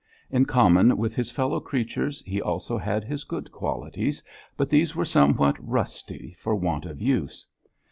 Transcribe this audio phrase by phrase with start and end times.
[0.31, 4.23] In common with his fellow creatures he also had his good qualities,
[4.57, 7.45] but these were somewhat rusty for want of use.